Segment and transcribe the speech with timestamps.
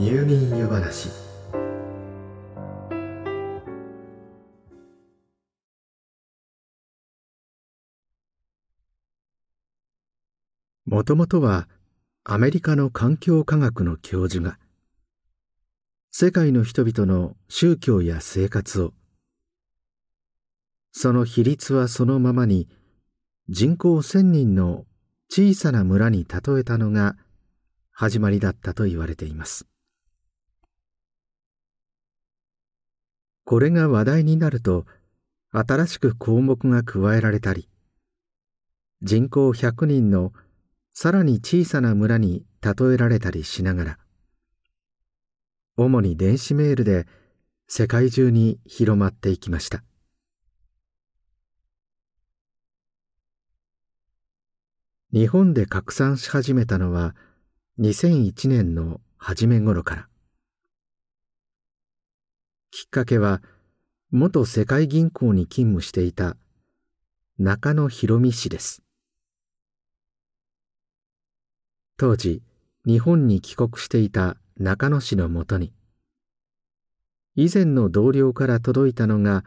[0.00, 1.08] 入眠湯話。
[10.86, 11.68] もともとは
[12.22, 14.60] アメリカの環境科学の教授が
[16.12, 18.92] 世界の人々の宗教や生活を
[20.92, 22.68] その比率はそのままに
[23.48, 24.84] 人口1000人の
[25.28, 27.16] 小さな村に例えたのが
[27.90, 29.67] 始まりだったと言われています。
[33.48, 34.84] これが話題になると
[35.52, 37.66] 新しく項目が加えられたり
[39.00, 40.34] 人口100人の
[40.92, 43.98] さらに小さな村に例えられたりしながら
[45.78, 47.06] 主に電子メールで
[47.66, 49.82] 世界中に広まっていきました。
[55.10, 57.14] 日本で拡散し始めたのは
[57.80, 60.07] 2001年の初め頃から。
[62.70, 63.40] きっかけは
[64.10, 66.36] 元世界銀行に勤務していた
[67.38, 68.82] 中野博美氏です。
[71.96, 72.42] 当時
[72.86, 75.72] 日本に帰国していた中野氏のもとに
[77.36, 79.44] 以前の同僚から届いたのが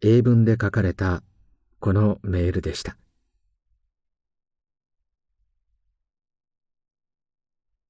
[0.00, 1.22] 英文で書かれた
[1.80, 2.96] このメールでした。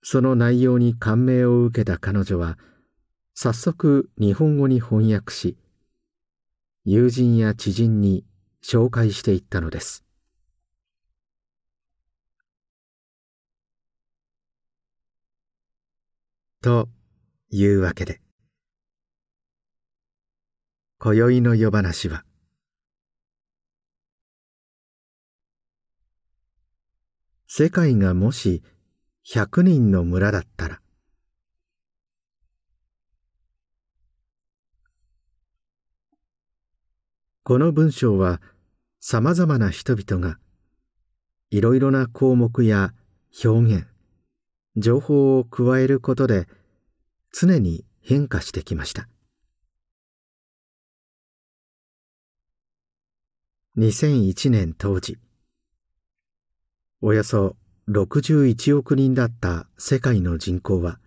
[0.02, 2.56] その内容に感銘を受けた彼女は
[3.40, 5.56] 早速日本語に翻訳し
[6.84, 8.24] 友人や知人に
[8.64, 10.04] 紹介していったのです。
[16.62, 16.88] と
[17.50, 18.20] いうわけで
[20.98, 22.24] 今宵の夜話は
[27.46, 28.64] 世界がもし
[29.32, 30.80] 100人の村だったら
[37.48, 38.42] この文章は
[39.00, 40.38] さまざまな人々が
[41.48, 42.92] いろいろな項目や
[43.42, 43.86] 表現
[44.76, 46.46] 情報を加えることで
[47.32, 49.08] 常に変化してきました。
[53.78, 55.16] 2001年当時
[57.00, 57.56] およそ
[57.88, 60.98] 61億人だった世界の人口は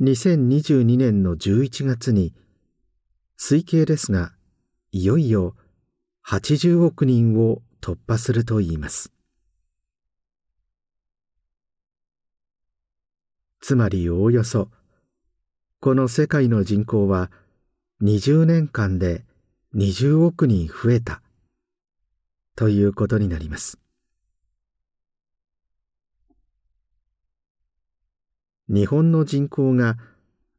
[0.00, 2.34] 2022年の11月に
[3.38, 4.32] 推計ですが
[4.92, 5.54] いよいよ
[6.26, 9.12] 80億人を突破するといいます。
[13.60, 14.68] つまりおおよそ
[15.78, 17.30] この世界の人口は
[18.02, 19.24] 20年間で
[19.76, 21.22] 20億人増えた。
[22.56, 23.78] ということになります。
[28.68, 29.98] 日本の人口が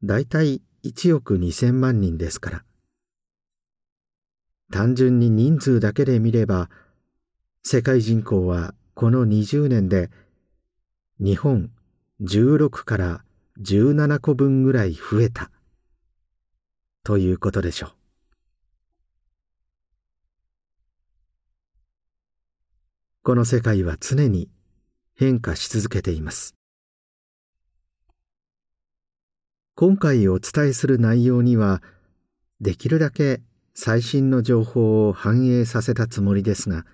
[0.04, 2.64] だいたい1億2000万人ですから
[4.72, 6.70] 単純に人数だけで見れば
[7.64, 10.10] 世界人口はこの20年で
[11.20, 11.70] 日本
[12.22, 13.24] 16から
[13.62, 15.52] 17個分ぐらい増えた。
[17.04, 17.92] ということでしょう。
[23.24, 24.50] この世界は常に
[25.16, 26.56] 変化し続けています。
[29.76, 31.82] 今回お伝えする内容には
[32.60, 33.42] できるだけ
[33.74, 36.86] 最新の情報を反映させたつもりですが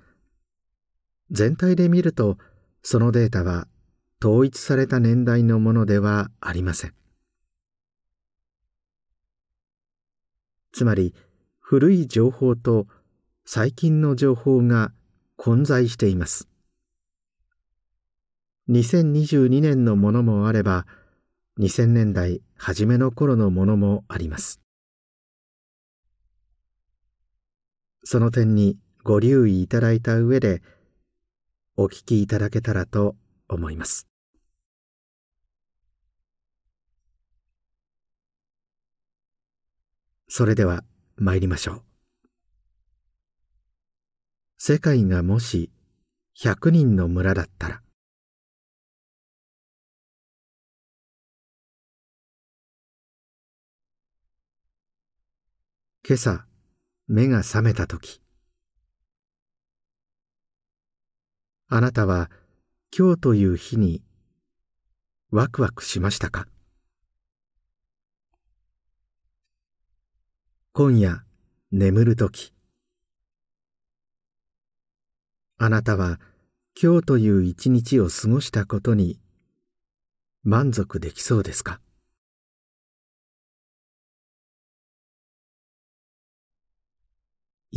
[1.32, 2.38] 全体で見ると
[2.84, 3.68] そのデータは
[4.24, 6.94] 統一された年代のものではありません。
[10.72, 11.14] つまり
[11.60, 12.88] 古い情報と
[13.46, 14.92] 最近の情報が
[15.36, 16.48] 混在しています。
[18.70, 20.86] 2022年のものもあれば
[21.60, 24.62] 2000年代初めの頃のものもあります。
[28.10, 30.62] その点にご留意いただいた上で
[31.76, 33.18] お聞きいただけたらと
[33.50, 34.08] 思います。
[40.30, 40.86] それでは
[41.18, 41.84] 参りましょう。
[44.58, 45.70] 世界がもし
[46.42, 47.82] 100人の村だったら
[56.08, 56.47] 今朝
[57.10, 58.22] 目が覚めた時。
[61.70, 62.30] あなたは
[62.98, 64.04] 今日という日に
[65.32, 66.48] ワクワクしましたか？
[70.74, 71.24] 今夜
[71.72, 72.54] 眠る時。
[75.58, 76.20] あなたは
[76.82, 79.18] 今日という一日を過ごしたことに
[80.44, 81.80] 満足できそうですか？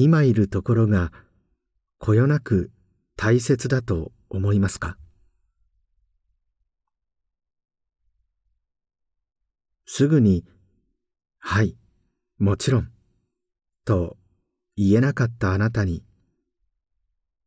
[0.03, 1.13] 今いるところが
[1.99, 2.71] こよなく
[3.17, 4.97] 大切だと思いますか？
[9.85, 10.47] すぐに
[11.39, 11.77] 「はい
[12.39, 12.91] もちろん」
[13.85, 14.17] と
[14.75, 16.03] 言えなかったあなたに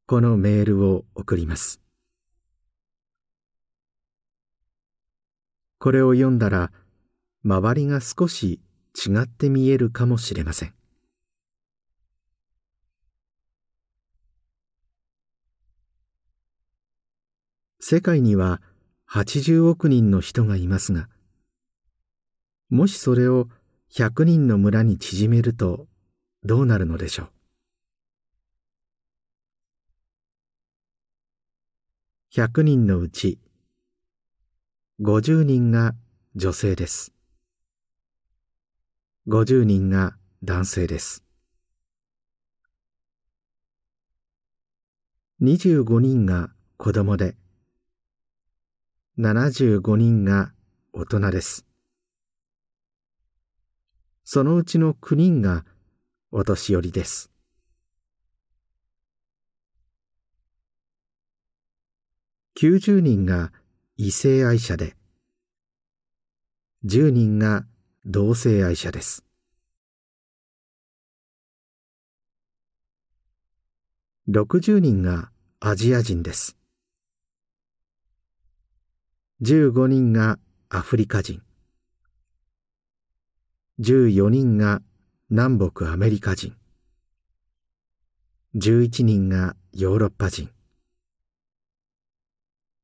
[0.06, 1.82] このメールを送ります。
[5.80, 6.72] これを読んだら
[7.44, 8.62] 周りが少し
[8.94, 10.76] 違って見えるかもしれません。
[17.86, 18.62] 世界には
[19.12, 21.10] 80億人の人がいますが
[22.70, 23.50] もしそれを
[23.94, 25.88] 100人の村に縮めると
[26.46, 27.30] どうなるのでしょう
[32.40, 33.38] ？100人のうち
[35.02, 35.94] 50人が
[36.38, 37.12] 女性です。
[39.28, 41.26] 50人が男性です。
[45.42, 47.36] 25人が子供で
[49.20, 50.54] 75人が
[50.92, 51.66] 大人です
[54.24, 55.66] そのうちの9人が
[56.32, 57.30] お年寄りです。
[62.60, 63.52] 90人が
[63.98, 64.96] 異性愛者で、
[66.86, 67.66] 10人が
[68.06, 69.24] 同性愛者です。
[74.30, 76.58] 60人がアジア人です。
[79.46, 81.42] 15人がアフリカ人。
[83.82, 84.82] 14人が
[85.30, 86.56] 南北アメリカ人。
[88.56, 90.50] 11人がヨーロッパ人。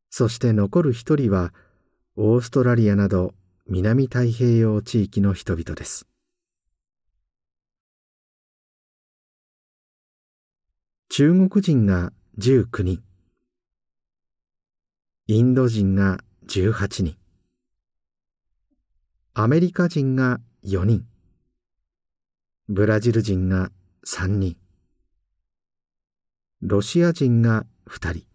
[0.10, 1.54] そして残る一人は
[2.18, 3.34] オーストラリアなど
[3.66, 6.08] 南太平洋地域の人々です。
[11.08, 13.02] 中国人が19人。
[15.28, 17.16] インド人が18人。
[19.36, 21.06] アメリカ人が4人。
[22.68, 23.72] ブラジル人が
[24.04, 24.58] 3人。
[26.62, 28.26] ロシア人が2人。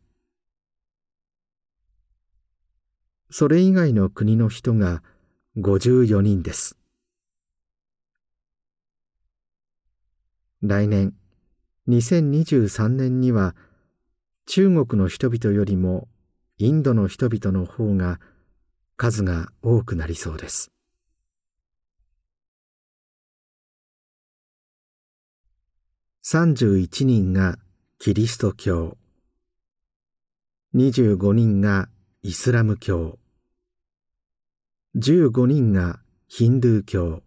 [3.30, 5.02] それ以外の国の人が
[5.56, 6.78] 54人です。
[10.62, 11.14] 来年
[11.88, 13.56] 2023年には
[14.46, 16.06] 中国の人々よりも
[16.58, 18.20] インドの人々の方が
[18.96, 20.70] 数が多くなりそうです。
[26.24, 27.58] 31人が
[27.98, 28.96] キリスト教。
[30.76, 31.88] 25人が
[32.22, 33.18] イスラム教。
[34.96, 35.98] 15人が
[36.28, 37.22] ヒンドゥー教。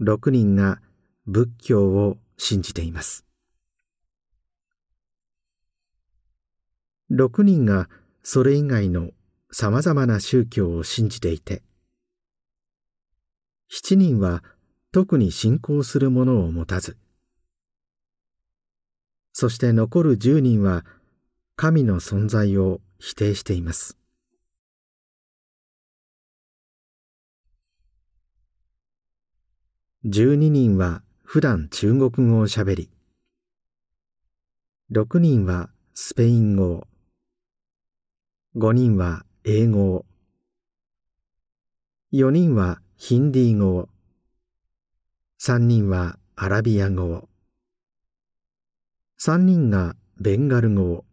[0.00, 0.80] 6人が
[1.26, 3.29] 仏教を信じています。
[7.10, 7.88] 6人が
[8.22, 9.10] それ以外の
[9.50, 11.62] さまざまな宗教を信じていて
[13.72, 14.44] 7人は
[14.92, 16.96] 特に信仰するものを持たず
[19.32, 20.84] そして残る10人は
[21.56, 23.96] 神の存在を否定しています。
[30.06, 32.90] 12人は普段中国語をしゃべり
[34.90, 36.86] 6人はスペイン語を
[38.56, 39.94] 5人は英語。
[39.94, 40.04] を
[42.12, 43.76] 4人はヒンディー語。
[43.76, 43.88] を
[45.40, 47.04] 3人はアラビア語。
[47.04, 47.28] を
[49.20, 50.82] 3人がベンガル語。
[50.82, 51.04] を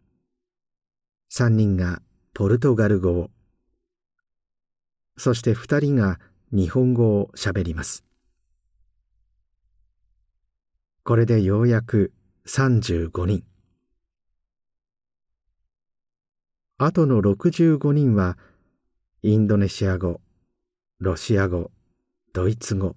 [1.32, 2.02] 3人が
[2.34, 3.12] ポルトガル語。
[3.12, 3.30] を
[5.16, 6.20] そして2人が
[6.52, 8.04] 日本語をしゃべります。
[11.04, 12.14] これでようやく
[12.48, 13.44] 35人。
[16.80, 18.38] あとの65人は
[19.24, 20.22] インドネシア語
[21.00, 21.72] ロシア語
[22.34, 22.96] ドイツ語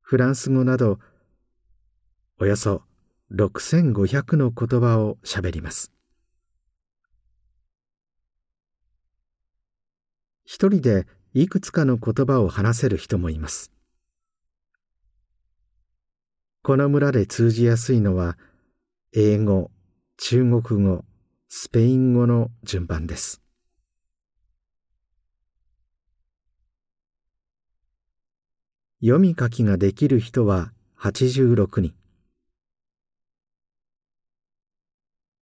[0.00, 0.98] フランス語など
[2.40, 2.82] およそ
[3.32, 5.92] 6500の言葉をしゃべります。
[10.44, 13.70] 一人でいくつかの言葉を話せる人もいます。
[16.64, 18.36] この村で通じやすいのは
[19.12, 19.70] 英語
[20.16, 21.04] 中国語
[21.54, 23.42] スペイン語の順番です。
[29.02, 31.94] 読み書きができる人は86人。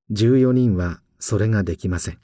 [0.10, 2.20] 14人はそれができません。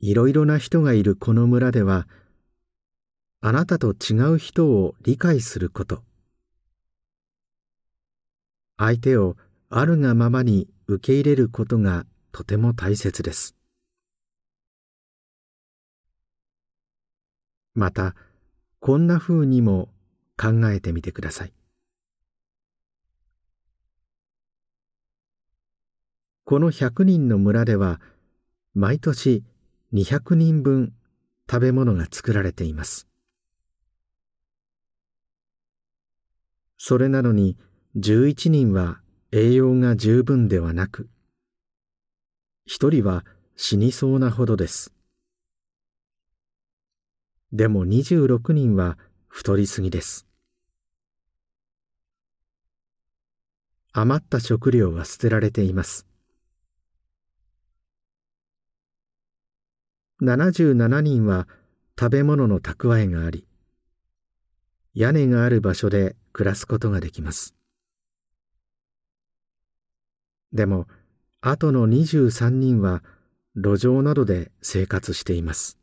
[0.00, 2.06] いろいろな人がいるこの村では、
[3.40, 6.02] あなたと違う人を理解すること、
[8.78, 9.36] 相手を
[9.70, 13.56] あるがままに受け入れることがとても大切です。
[17.74, 18.14] また
[18.78, 19.88] こんなふうにも
[20.36, 21.52] 考えてみてください。
[26.44, 28.00] この100人の村では
[28.74, 29.44] 毎年
[29.92, 30.94] 200人分
[31.50, 33.08] 食べ物が作られています。
[36.76, 37.58] それなのに
[38.00, 39.00] 11人は
[39.32, 41.08] 栄養が十分ではなく
[42.68, 43.24] 1人は
[43.56, 44.94] 死にそうなほどです。
[47.52, 50.28] でも26人は太りすぎです。
[53.92, 56.06] 余った食料は捨てられています。
[60.22, 61.48] 77人は
[61.98, 63.48] 食べ物の蓄えがあり
[64.94, 67.57] 屋根がある場所で暮らすことができます。
[70.52, 70.86] でも
[71.40, 73.02] あとの23人は
[73.54, 75.78] 路上などで生活しています。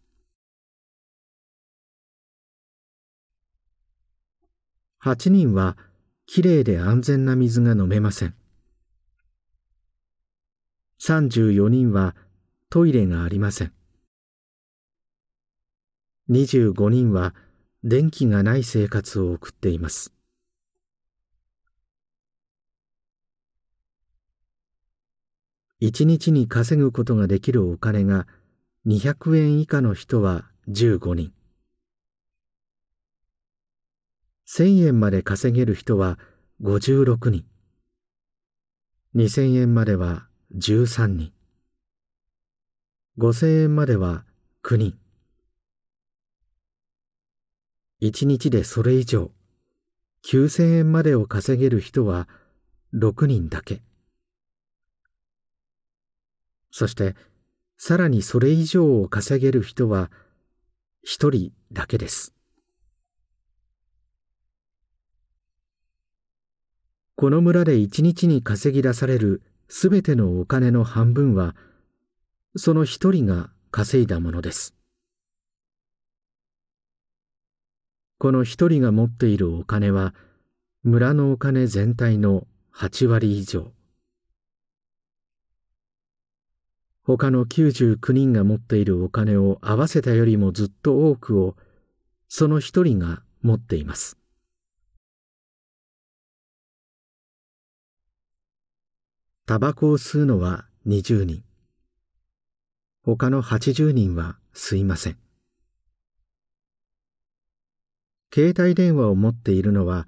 [5.04, 5.78] 8人は
[6.26, 8.34] きれいで安全な水が飲めません。
[11.00, 12.16] 34人は
[12.72, 13.74] トイレがありません。
[16.32, 17.36] 25人は
[17.84, 20.15] 電気がない生活を送っています。
[25.82, 28.28] 一日に稼ぐことができるお金が
[28.88, 31.34] 200円以下の人は15人。
[34.48, 36.18] 1000円まで稼げる人は
[36.62, 37.46] 56人。
[39.16, 41.34] 2000円までは13人。
[43.18, 44.24] 5000円までは
[44.64, 44.98] 9人。
[48.00, 49.32] 一日でそれ以上
[50.24, 52.30] 9000円までを稼げる人は
[52.94, 53.82] 6人だけ。
[56.78, 57.16] そして
[57.78, 60.12] さらにそれ以上を稼げる人は
[61.08, 62.34] 1人だけです。
[67.16, 71.56] この村で一日に稼ぎ出されるすべてのお金の半分は
[72.58, 74.76] その一人が稼いだものです。
[78.18, 80.14] この一人が持っているお金は
[80.84, 83.75] 村のお金全体の8割以上。
[87.08, 91.56] 他の99人が持っているお金を合わせたよりもずっと多くを
[92.28, 94.18] その一人が持っています。
[99.46, 101.44] タバコを吸うのは20人。
[103.04, 105.18] 他の80人は吸いません。
[108.34, 110.08] 携帯電話を持っているのは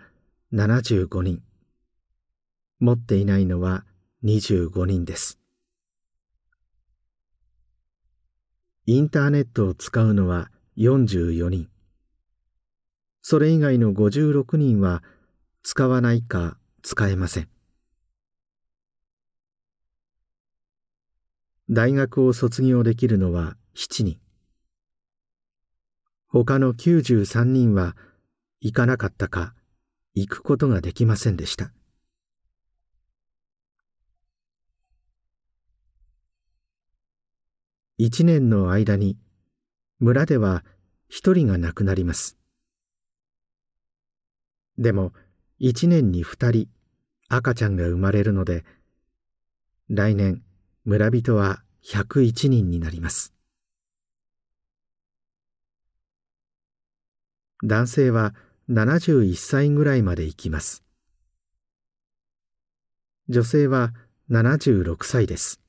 [0.51, 1.43] 75人。
[2.79, 3.85] 持っていないのは
[4.23, 5.39] 25人です。
[8.89, 11.67] インターネットを使うのは44人。
[13.21, 15.03] それ以外の56人は
[15.61, 17.49] 使わないか使えません。
[21.69, 24.21] 大学を卒業できるのは7人。
[26.29, 27.97] 他の93人は
[28.61, 29.53] 行かなかったか
[30.13, 31.73] 行くことができませんでした。
[37.99, 39.17] 一年の間に
[39.99, 40.63] 村では
[41.09, 42.37] 一人が亡くなります。
[44.77, 45.13] でも
[45.57, 46.67] 一年に二人
[47.27, 48.65] 赤ちゃんが生まれるので
[49.89, 50.43] 来年
[50.85, 53.33] 村人は101人になります。
[57.63, 58.35] 男性は
[58.69, 60.83] 71歳ぐらいまで生きます。
[63.27, 63.93] 女性は
[64.29, 65.66] 76歳です。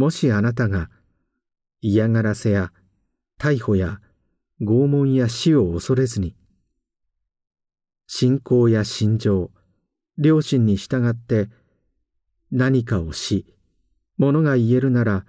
[0.00, 0.88] もしあなたが
[1.82, 2.72] 嫌がらせや
[3.38, 4.00] 逮捕や
[4.62, 6.34] 拷問や死を恐れずに
[8.06, 9.50] 信仰や心情
[10.16, 11.50] 良心に従って
[12.50, 13.44] 何かをし
[14.16, 15.26] 物が言えるなら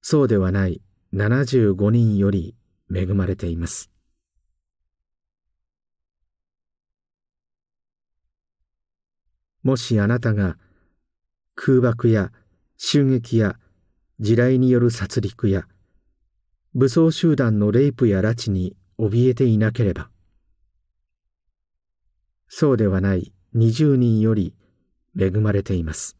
[0.00, 0.80] そうではない
[1.12, 2.56] 75人より
[2.90, 3.90] 恵まれています。
[9.62, 10.56] もしあなたが
[11.54, 12.32] 空爆や
[12.78, 13.56] 襲撃や
[14.20, 15.66] 地雷による殺戮や
[16.74, 20.10] 武装集団のレイプや拉致に怯えていなければ。
[22.48, 24.54] そうではない20人より
[25.18, 26.16] 恵まれています。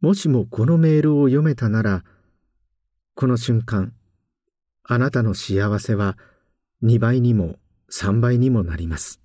[0.00, 2.02] もしもこのメールを読めたなら
[3.14, 3.92] この瞬間
[4.82, 6.18] あなたの幸せは
[6.82, 7.54] 2倍にも
[7.92, 9.21] 3倍にもなります。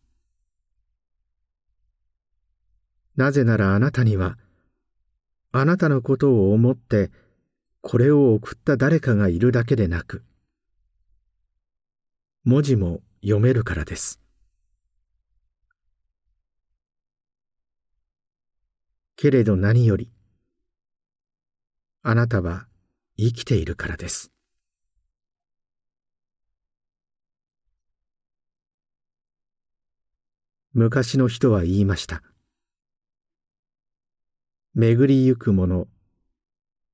[3.18, 4.38] なぜならあなたには
[5.52, 7.10] あなたのことを思って
[7.82, 10.24] これを送った誰かがいるだけでなく
[12.44, 14.22] 文字も読めるからです。
[19.18, 20.12] けれど何より
[22.04, 22.68] あなたは
[23.18, 24.32] 生きているからです。
[30.74, 32.22] 昔の人は言いました。
[34.80, 35.88] 巡りゆくもの。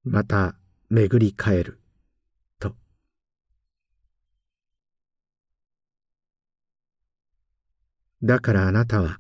[0.05, 0.55] また
[0.89, 1.81] 巡り帰る。
[2.57, 2.77] と。
[8.21, 9.19] だからあなたは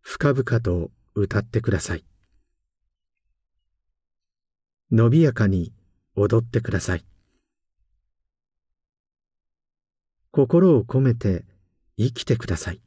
[0.00, 2.04] 深々と歌ってください。
[4.92, 5.72] 伸びやかに
[6.14, 7.04] 踊ってください。
[10.30, 11.44] 心を込めて
[11.98, 12.83] 生きてください。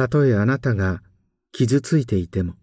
[0.00, 1.02] たとえあなたが
[1.52, 2.54] 傷ついていても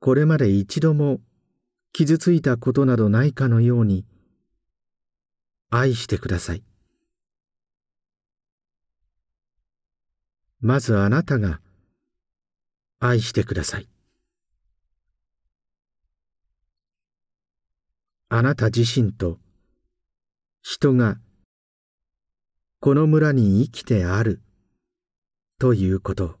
[0.00, 1.20] これまで一度も
[1.92, 4.04] 傷ついたことなどないかのように
[5.70, 6.64] 愛してください。
[10.60, 11.60] まずあなたが
[12.98, 13.88] 愛してください。
[18.28, 19.38] あなた自身と
[20.62, 21.18] 人が
[22.80, 24.40] この村に生きてある。
[25.58, 26.36] ということ。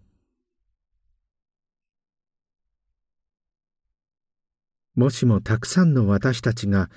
[4.96, 6.88] もしもたくさんの私たちが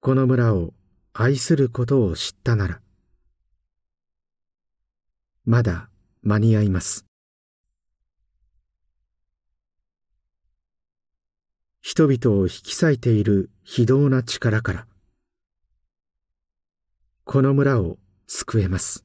[0.00, 0.72] この村を
[1.12, 2.80] 愛することを知ったなら
[5.44, 5.88] まだ
[6.22, 7.06] 間に合います。
[11.80, 14.86] 人々を引き裂いている非道な力から
[17.24, 19.04] この村を救えます。